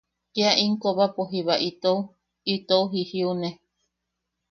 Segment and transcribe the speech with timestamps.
[0.33, 1.99] Kia im kobapo jiba itou...
[2.53, 3.49] itou jijiune.